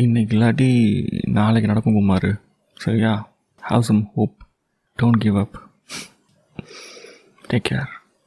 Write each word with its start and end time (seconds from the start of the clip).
இன்னைக்கு 0.00 0.38
இல்லாட்டி 0.38 0.68
நாளைக்கு 1.28 1.68
நடக்கும் 1.68 1.92
குமார். 1.92 2.40
சரியா? 2.74 3.28
Have 3.68 3.80
some 3.80 4.10
hope 4.14 4.36
don't 5.02 5.18
give 5.18 5.36
up 5.36 5.70
take 7.48 7.64
care 7.70 7.99